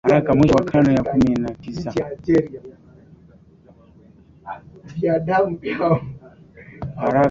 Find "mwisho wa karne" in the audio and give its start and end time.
0.35-0.93